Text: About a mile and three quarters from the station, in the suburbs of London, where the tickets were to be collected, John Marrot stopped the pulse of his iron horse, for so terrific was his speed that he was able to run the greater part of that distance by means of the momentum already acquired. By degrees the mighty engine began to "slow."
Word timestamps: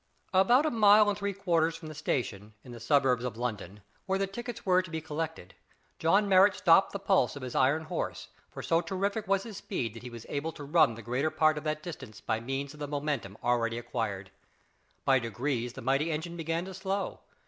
About 0.33 0.65
a 0.65 0.71
mile 0.71 1.07
and 1.09 1.15
three 1.15 1.31
quarters 1.31 1.75
from 1.75 1.87
the 1.87 1.93
station, 1.93 2.55
in 2.63 2.71
the 2.71 2.79
suburbs 2.79 3.23
of 3.23 3.37
London, 3.37 3.81
where 4.07 4.17
the 4.17 4.25
tickets 4.25 4.65
were 4.65 4.81
to 4.81 4.89
be 4.89 4.99
collected, 4.99 5.53
John 5.99 6.27
Marrot 6.27 6.55
stopped 6.55 6.91
the 6.91 6.97
pulse 6.97 7.35
of 7.35 7.43
his 7.43 7.53
iron 7.53 7.83
horse, 7.83 8.29
for 8.49 8.63
so 8.63 8.81
terrific 8.81 9.27
was 9.27 9.43
his 9.43 9.57
speed 9.57 9.93
that 9.93 10.01
he 10.01 10.09
was 10.09 10.25
able 10.27 10.53
to 10.53 10.63
run 10.63 10.95
the 10.95 11.03
greater 11.03 11.29
part 11.29 11.55
of 11.55 11.63
that 11.65 11.83
distance 11.83 12.19
by 12.19 12.39
means 12.39 12.73
of 12.73 12.79
the 12.79 12.87
momentum 12.87 13.37
already 13.43 13.77
acquired. 13.77 14.31
By 15.05 15.19
degrees 15.19 15.73
the 15.73 15.83
mighty 15.83 16.09
engine 16.11 16.35
began 16.35 16.65
to 16.65 16.73
"slow." 16.73 17.19